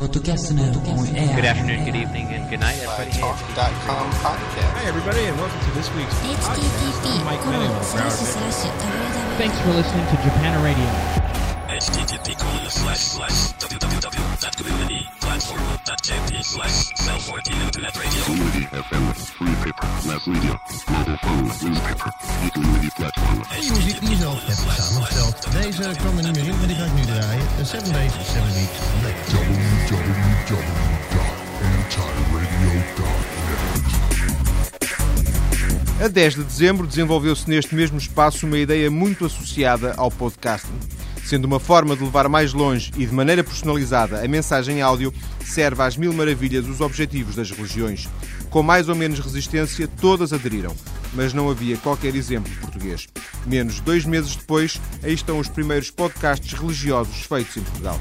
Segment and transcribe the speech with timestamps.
[0.00, 3.10] Good afternoon, good evening, and good night, everybody.
[3.20, 4.72] Talk.com podcast.
[4.72, 7.24] Hi, everybody, and welcome to this week's podcast.
[7.26, 7.44] Mike
[9.36, 11.49] Thanks for listening to Japan Radio.
[11.80, 13.40] Slash slash
[16.42, 18.20] slash cell 14 internet radio.
[18.84, 19.88] FM, free paper,
[20.26, 20.60] media,
[22.96, 23.42] platform.
[23.74, 25.52] muziek die je zelf hebt samengesteld.
[25.52, 27.46] Deze kwam niet meer in, maar die ga ik nu draaien.
[27.56, 28.78] De 7 Days, 7 Weeks.
[36.02, 40.99] A 10 de dezembro desenvolveu-se neste mesmo espaço uma ideia muito associada ao podcasting.
[41.24, 45.12] Sendo uma forma de levar mais longe e de maneira personalizada a mensagem áudio,
[45.44, 48.08] serve às mil maravilhas os objetivos das religiões.
[48.50, 50.74] Com mais ou menos resistência, todas aderiram,
[51.14, 53.06] mas não havia qualquer exemplo português.
[53.46, 57.98] Menos dois meses depois, aí estão os primeiros podcasts religiosos feitos em Portugal.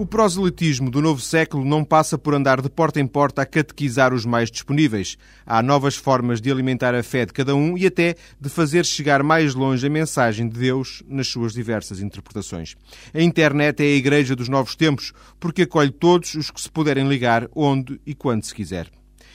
[0.00, 4.14] O proselitismo do novo século não passa por andar de porta em porta a catequizar
[4.14, 5.18] os mais disponíveis.
[5.44, 9.22] Há novas formas de alimentar a fé de cada um e até de fazer chegar
[9.22, 12.76] mais longe a mensagem de Deus nas suas diversas interpretações.
[13.12, 17.06] A internet é a igreja dos novos tempos, porque acolhe todos os que se puderem
[17.06, 18.90] ligar onde e quando se quiser.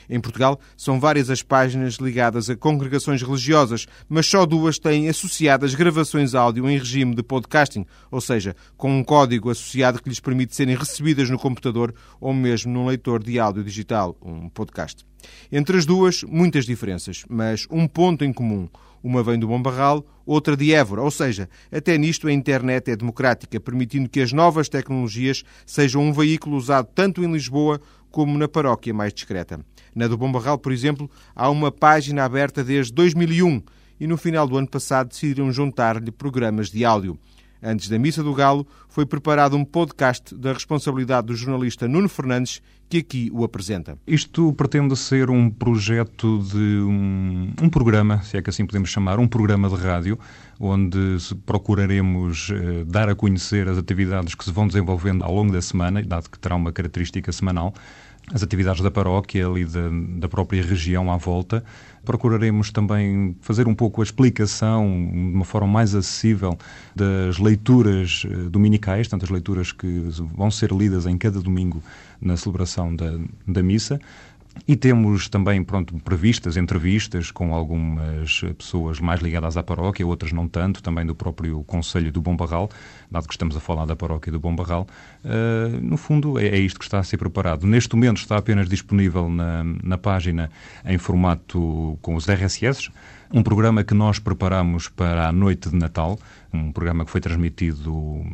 [0.10, 5.76] Em Portugal, são várias as páginas ligadas a congregações religiosas, mas só duas têm associadas
[5.76, 10.56] gravações áudio em regime de podcasting, ou seja, com um código associado que lhes permite
[10.56, 15.06] serem recebidas no computador ou mesmo num leitor de áudio digital, um podcast.
[15.52, 18.70] Entre as duas, muitas diferenças, mas um ponto em comum.
[19.04, 22.96] Uma vem do Bom Barral, outra de Évora, ou seja, até nisto a internet é
[22.96, 28.48] democrática, permitindo que as novas tecnologias sejam um veículo usado tanto em Lisboa como na
[28.48, 29.60] paróquia mais discreta.
[29.96, 33.64] Na do Bom Barral, por exemplo, há uma página aberta desde 2001
[33.98, 37.18] e no final do ano passado decidiram juntar-lhe programas de áudio.
[37.64, 42.62] Antes da Missa do Galo, foi preparado um podcast da responsabilidade do jornalista Nuno Fernandes,
[42.88, 43.98] que aqui o apresenta.
[44.06, 49.18] Isto pretende ser um projeto de um, um programa, se é que assim podemos chamar,
[49.18, 50.20] um programa de rádio,
[50.60, 55.62] onde procuraremos eh, dar a conhecer as atividades que se vão desenvolvendo ao longo da
[55.62, 57.74] semana, dado que terá uma característica semanal,
[58.34, 61.64] as atividades da paróquia e da, da própria região à volta.
[62.04, 66.58] Procuraremos também fazer um pouco a explicação, de uma forma mais acessível,
[66.96, 70.04] das leituras eh, dominicais, tantas leituras que
[70.36, 71.82] vão ser lidas em cada domingo
[72.22, 74.00] na celebração da, da missa.
[74.68, 80.48] E temos também pronto, previstas entrevistas com algumas pessoas mais ligadas à paróquia, outras não
[80.48, 82.70] tanto, também do próprio Conselho do Bom Barral,
[83.12, 84.88] dado que estamos a falar da paróquia do Bom Barral.
[85.24, 87.68] Uh, no fundo, é, é, isto que está a ser preparado.
[87.68, 90.50] Neste momento está apenas disponível na, na página
[90.86, 92.90] em formato com os RSS,
[93.32, 96.18] um programa que nós preparamos para a noite de Natal,
[96.52, 98.26] um programa que foi transmitido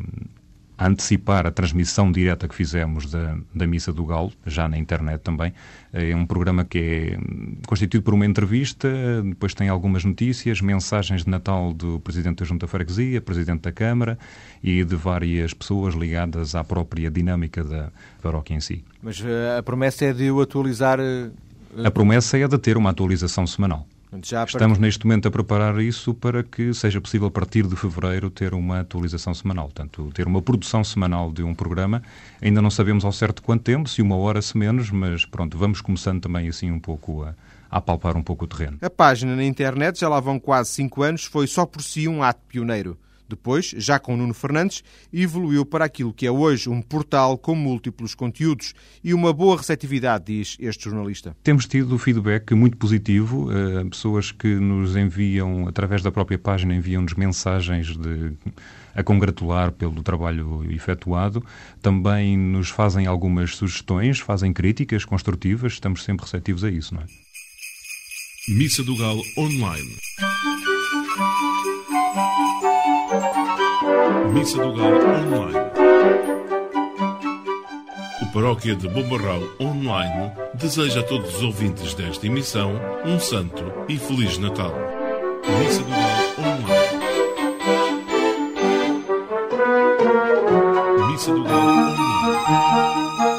[0.81, 5.21] a antecipar a transmissão direta que fizemos da, da Missa do Galo, já na internet
[5.21, 5.53] também.
[5.93, 7.19] É um programa que é
[7.67, 8.89] constituído por uma entrevista,
[9.23, 14.17] depois tem algumas notícias, mensagens de Natal do Presidente da Junta Freguesia, Presidente da Câmara
[14.63, 18.83] e de várias pessoas ligadas à própria dinâmica da paróquia em si.
[19.03, 20.99] Mas uh, a promessa é de o atualizar...
[20.99, 21.31] Uh...
[21.85, 23.85] A promessa é de ter uma atualização semanal.
[24.45, 28.53] Estamos neste momento a preparar isso para que seja possível, a partir de fevereiro, ter
[28.53, 29.65] uma atualização semanal.
[29.67, 32.03] Portanto, ter uma produção semanal de um programa.
[32.41, 35.79] Ainda não sabemos ao certo quanto tempo, se uma hora, se menos, mas pronto, vamos
[35.79, 37.33] começando também assim um pouco a,
[37.69, 38.77] a palpar um pouco o terreno.
[38.81, 42.21] A página na internet, já lá vão quase cinco anos, foi só por si um
[42.21, 42.97] ato pioneiro.
[43.35, 48.13] Depois, já com Nuno Fernandes, evoluiu para aquilo que é hoje um portal com múltiplos
[48.13, 51.35] conteúdos e uma boa receptividade, diz este jornalista.
[51.43, 57.13] Temos tido feedback muito positivo, uh, pessoas que nos enviam, através da própria página, enviam-nos
[57.13, 58.33] mensagens de
[58.93, 61.43] a congratular pelo trabalho efetuado.
[61.81, 67.05] Também nos fazem algumas sugestões, fazem críticas construtivas, estamos sempre receptivos a isso, não é?
[68.49, 69.95] Missa do Galo Online.
[74.33, 75.57] Missa do Galo Online.
[78.21, 83.97] O Paróquia de Bombarral Online deseja a todos os ouvintes desta emissão um santo e
[83.97, 84.73] feliz Natal.
[85.59, 87.01] Missa do Galo Online.
[91.11, 93.30] Missa do Galo Online.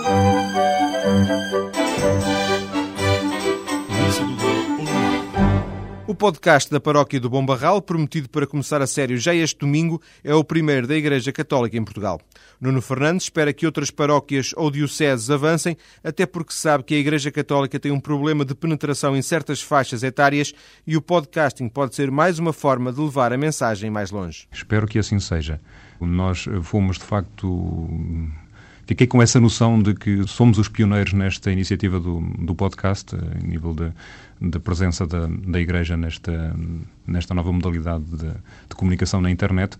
[6.22, 10.32] Podcast da Paróquia do Bom Barral, prometido para começar a sério já este domingo, é
[10.32, 12.20] o primeiro da Igreja Católica em Portugal.
[12.60, 17.32] Nuno Fernandes espera que outras paróquias ou dioceses avancem, até porque sabe que a Igreja
[17.32, 20.54] Católica tem um problema de penetração em certas faixas etárias
[20.86, 24.46] e o podcasting pode ser mais uma forma de levar a mensagem mais longe.
[24.52, 25.60] Espero que assim seja.
[26.00, 27.90] Nós fomos, de facto,
[28.86, 33.48] fiquei com essa noção de que somos os pioneiros nesta iniciativa do, do podcast, em
[33.48, 33.92] nível de,
[34.40, 36.54] de presença da, da Igreja nesta,
[37.06, 39.76] nesta nova modalidade de, de comunicação na internet,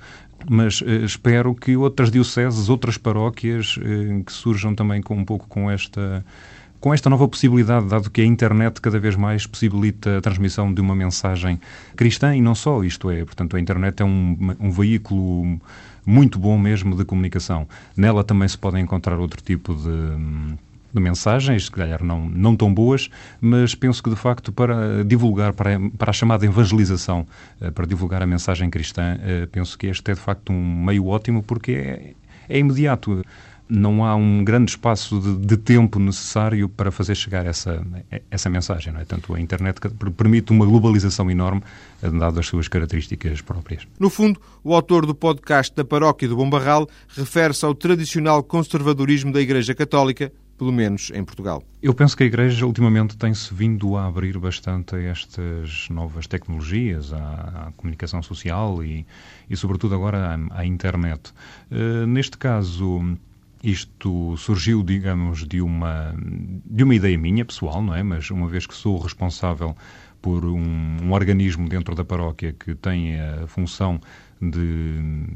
[0.49, 5.47] mas eh, espero que outras dioceses, outras paróquias eh, que surjam também com um pouco
[5.49, 6.25] com esta
[6.83, 10.81] com esta nova possibilidade, dado que a internet cada vez mais possibilita a transmissão de
[10.81, 11.61] uma mensagem
[11.95, 15.61] cristã e não só, isto é, portanto, a internet é um, um veículo
[16.05, 17.67] muito bom mesmo de comunicação.
[17.97, 20.57] Nela também se podem encontrar outro tipo de
[20.93, 23.09] de mensagens, se calhar não, não tão boas,
[23.41, 27.27] mas penso que de facto para divulgar, para, para a chamada evangelização,
[27.61, 31.07] eh, para divulgar a mensagem cristã, eh, penso que este é de facto um meio
[31.07, 32.13] ótimo porque é,
[32.49, 33.25] é imediato
[33.73, 37.83] não há um grande espaço de, de, tempo necessário para fazer chegar essa,
[38.31, 38.93] essa mensagem.
[38.93, 39.05] Não é?
[39.05, 39.81] Tanto a internet
[40.15, 41.63] permite uma globalização enorme,
[42.03, 43.87] dado as suas características próprias.
[43.99, 49.41] No fundo, o autor do podcast da Paróquia do Bombarral refere-se ao tradicional conservadorismo da
[49.41, 51.63] Igreja Católica, pelo menos em Portugal.
[51.83, 57.11] Eu penso que a Igreja ultimamente tem-se vindo a abrir bastante a estas novas tecnologias,
[57.13, 59.07] à, à comunicação social e,
[59.49, 61.33] e, sobretudo, agora à, à internet.
[61.71, 63.17] Uh, neste caso
[63.63, 66.15] isto surgiu, digamos, de uma,
[66.65, 68.03] de uma ideia minha pessoal, não é?
[68.03, 69.77] Mas uma vez que sou responsável
[70.21, 74.01] por um, um organismo dentro da paróquia que tem a função
[74.41, 75.27] de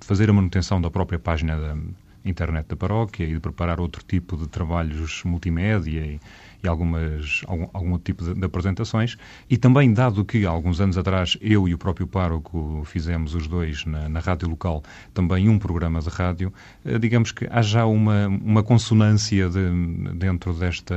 [0.00, 1.76] fazer a manutenção da própria página da
[2.24, 6.20] internet da paróquia e de preparar outro tipo de trabalhos multimédia e,
[6.66, 9.16] algumas, algum, algum tipo de, de, apresentações.
[9.48, 13.46] E também, dado que há alguns anos atrás eu e o próprio pároco fizemos os
[13.46, 14.82] dois na, na rádio local
[15.12, 16.52] também um programa de rádio,
[16.84, 19.70] eh, digamos que há já uma, uma consonância de,
[20.14, 20.94] dentro desta,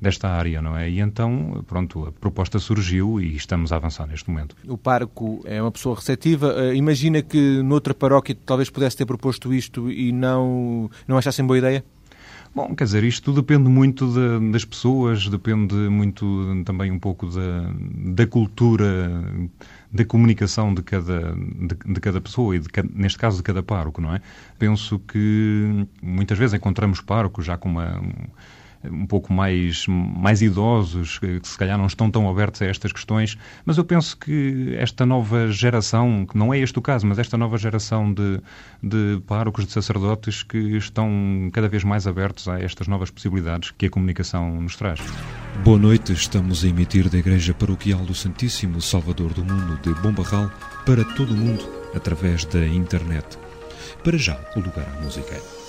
[0.00, 0.88] desta área, não é?
[0.88, 4.56] E então, pronto, a proposta surgiu e estamos a avançar neste momento.
[4.66, 6.54] O pároco é uma pessoa receptiva.
[6.56, 11.58] Eh, imagina que noutra paróquia talvez pudesse ter proposto isto e não, não achassem boa
[11.58, 11.84] ideia?
[12.52, 17.72] Bom, quer dizer, isto depende muito de, das pessoas, depende muito também um pouco da,
[18.12, 19.22] da cultura,
[19.92, 24.00] da comunicação de cada, de, de cada pessoa e, de, neste caso, de cada pároco,
[24.00, 24.20] não é?
[24.58, 28.02] Penso que muitas vezes encontramos párocos já com uma
[28.84, 33.36] um pouco mais, mais idosos, que se calhar não estão tão abertos a estas questões,
[33.64, 37.36] mas eu penso que esta nova geração, que não é este o caso, mas esta
[37.36, 38.40] nova geração de,
[38.82, 43.86] de párocos, de sacerdotes que estão cada vez mais abertos a estas novas possibilidades que
[43.86, 45.00] a comunicação nos traz.
[45.62, 50.50] Boa noite, estamos a emitir da Igreja Paroquial do Santíssimo Salvador do Mundo de Bombarral
[50.86, 53.38] para todo o mundo através da internet.
[54.02, 55.59] Para já, o lugar à música.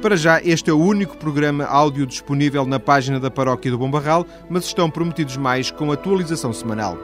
[0.00, 4.24] Para já, este é o único programa áudio disponível na página da Paróquia do Bombarral,
[4.48, 6.96] mas estão prometidos mais com atualização semanal.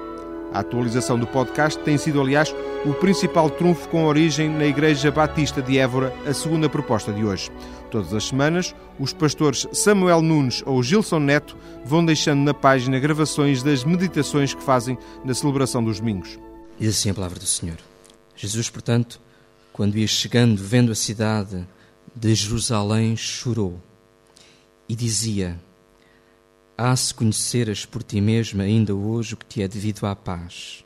[0.53, 2.55] A atualização do podcast tem sido, aliás,
[2.87, 7.51] o principal trunfo com origem na Igreja Batista de Évora, a segunda proposta de hoje.
[7.91, 13.61] Todas as semanas, os pastores Samuel Nunes ou Gilson Neto vão deixando na página gravações
[13.61, 16.39] das meditações que fazem na celebração dos domingos.
[16.79, 17.77] Diz assim a palavra do Senhor.
[18.37, 19.21] Jesus, portanto,
[19.73, 21.67] quando ia chegando, vendo a cidade,
[22.15, 23.83] de Jerusalém chorou
[24.89, 25.61] e dizia:
[26.79, 30.85] Há se conheceras por ti mesmo ainda hoje o que te é devido à paz.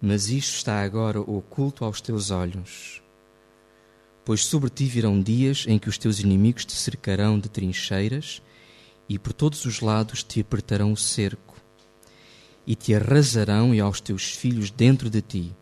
[0.00, 3.00] Mas isto está agora oculto aos teus olhos.
[4.24, 8.42] Pois sobre ti virão dias em que os teus inimigos te cercarão de trincheiras
[9.08, 11.54] e por todos os lados te apertarão o cerco
[12.66, 15.54] e te arrasarão e aos teus filhos dentro de ti.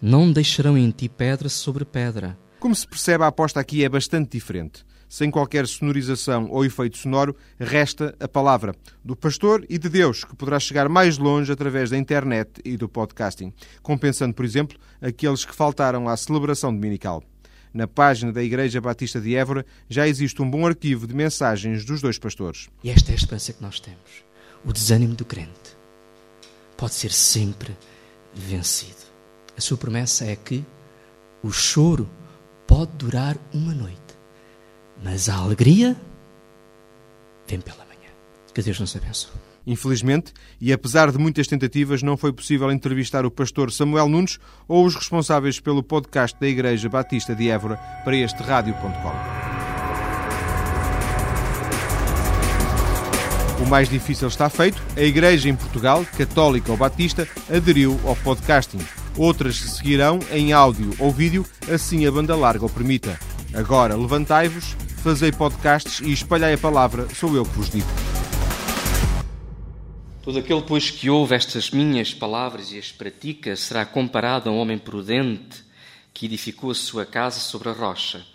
[0.00, 4.30] Não deixarão em ti pedra sobre pedra como se percebe, a aposta aqui é bastante
[4.30, 4.84] diferente.
[5.08, 10.34] Sem qualquer sonorização ou efeito sonoro, resta a palavra do pastor e de Deus, que
[10.34, 15.54] poderá chegar mais longe através da internet e do podcasting, compensando, por exemplo, aqueles que
[15.54, 17.22] faltaram à celebração dominical.
[17.72, 22.00] Na página da Igreja Batista de Évora já existe um bom arquivo de mensagens dos
[22.00, 22.68] dois pastores.
[22.82, 24.24] E esta é a esperança que nós temos.
[24.64, 25.76] O desânimo do crente
[26.76, 27.76] pode ser sempre
[28.34, 29.06] vencido.
[29.56, 30.64] A sua promessa é que
[31.42, 32.08] o choro
[32.76, 33.96] pode durar uma noite,
[35.02, 35.96] mas a alegria
[37.48, 38.10] vem pela manhã.
[38.52, 39.32] Que Deus nos abençoe.
[39.66, 44.84] Infelizmente, e apesar de muitas tentativas, não foi possível entrevistar o pastor Samuel Nunes ou
[44.84, 48.82] os responsáveis pelo podcast da Igreja Batista de Évora para este rádio.com.
[53.64, 54.82] O mais difícil está feito.
[54.94, 58.84] A Igreja em Portugal, católica ou batista, aderiu ao podcasting.
[59.16, 63.18] Outras se seguirão em áudio ou vídeo, assim a banda larga o permita.
[63.54, 67.88] Agora levantai-vos, fazei podcasts e espalhai a palavra, sou eu que vos digo.
[70.22, 74.58] Todo aquele, pois, que ouve estas minhas palavras e as pratica, será comparado a um
[74.58, 75.64] homem prudente
[76.12, 78.26] que edificou a sua casa sobre a rocha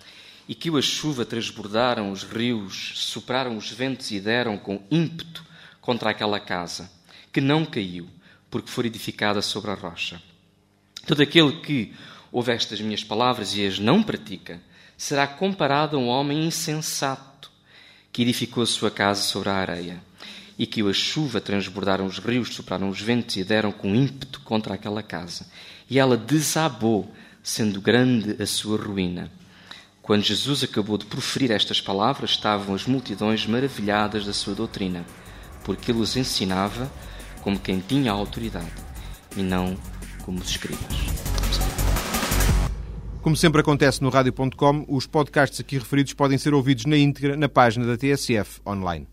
[0.48, 5.44] e que a chuva transbordaram os rios, sopraram os ventos e deram com ímpeto
[5.80, 6.90] contra aquela casa,
[7.32, 8.08] que não caiu,
[8.50, 10.22] porque foi edificada sobre a rocha.
[11.06, 11.94] Todo aquele que
[12.32, 14.62] ouve estas minhas palavras e as não pratica,
[14.98, 17.52] será comparado a um homem insensato,
[18.12, 20.02] que edificou a sua casa sobre a areia,
[20.58, 24.76] e que a chuva transbordaram os rios, sopraram os ventos e deram com ímpeto contra
[24.76, 25.48] aquela casa.
[25.90, 29.32] E ela desabou, sendo grande a sua ruína.
[30.02, 35.06] Quando Jesus acabou de proferir estas palavras, estavam as multidões maravilhadas da sua doutrina,
[35.64, 36.92] porque ele os ensinava
[37.42, 38.72] como quem tinha autoridade
[39.36, 39.78] e não
[40.22, 41.12] como os escribas.
[43.22, 47.48] Como sempre acontece no rádio.com, os podcasts aqui referidos podem ser ouvidos na íntegra na
[47.48, 49.08] página da TSF online.